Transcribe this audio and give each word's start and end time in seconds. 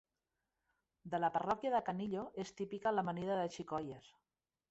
De 1.13 1.19
la 1.23 1.29
parròquia 1.35 1.73
de 1.75 1.81
Canillo 1.89 2.23
és 2.45 2.55
típica 2.61 2.95
l'amanida 2.97 3.39
de 3.41 3.47
xicoies. 3.59 4.09